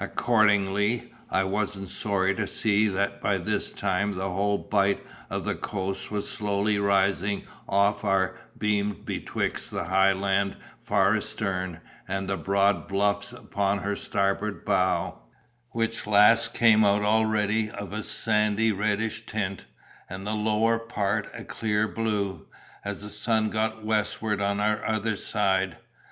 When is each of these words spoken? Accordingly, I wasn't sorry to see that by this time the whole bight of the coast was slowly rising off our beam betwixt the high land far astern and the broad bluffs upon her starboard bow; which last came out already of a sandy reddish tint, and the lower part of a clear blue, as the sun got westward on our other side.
Accordingly, 0.00 1.12
I 1.30 1.44
wasn't 1.44 1.90
sorry 1.90 2.34
to 2.34 2.48
see 2.48 2.88
that 2.88 3.20
by 3.20 3.38
this 3.38 3.70
time 3.70 4.16
the 4.16 4.28
whole 4.30 4.58
bight 4.58 5.06
of 5.30 5.44
the 5.44 5.54
coast 5.54 6.10
was 6.10 6.28
slowly 6.28 6.80
rising 6.80 7.44
off 7.68 8.02
our 8.02 8.34
beam 8.58 9.02
betwixt 9.04 9.70
the 9.70 9.84
high 9.84 10.12
land 10.12 10.56
far 10.82 11.16
astern 11.16 11.80
and 12.08 12.28
the 12.28 12.36
broad 12.36 12.88
bluffs 12.88 13.32
upon 13.32 13.78
her 13.78 13.94
starboard 13.94 14.64
bow; 14.64 15.20
which 15.70 16.04
last 16.04 16.52
came 16.52 16.84
out 16.84 17.04
already 17.04 17.70
of 17.70 17.92
a 17.92 18.02
sandy 18.02 18.72
reddish 18.72 19.24
tint, 19.24 19.66
and 20.08 20.26
the 20.26 20.32
lower 20.34 20.80
part 20.80 21.26
of 21.26 21.42
a 21.42 21.44
clear 21.44 21.86
blue, 21.86 22.48
as 22.84 23.02
the 23.02 23.08
sun 23.08 23.50
got 23.50 23.84
westward 23.84 24.42
on 24.42 24.58
our 24.58 24.84
other 24.84 25.16
side. 25.16 25.76